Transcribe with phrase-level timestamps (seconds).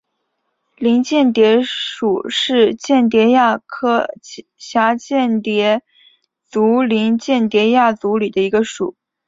[0.77, 4.07] 林蚬蝶属是蚬蝶亚科
[4.59, 5.83] 蛱蚬蝶
[6.47, 8.95] 族林蚬蝶亚族里的一个属。